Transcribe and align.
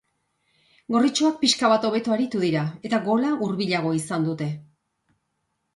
Gorritxoak 0.95 1.37
pixka 1.43 1.69
bat 1.73 1.85
hobeto 1.91 2.15
aritu 2.17 2.41
dira 2.47 2.65
eta 2.91 3.01
gola 3.09 3.31
hurbilago 3.49 3.95
izan 4.01 4.29
dute. 4.31 4.51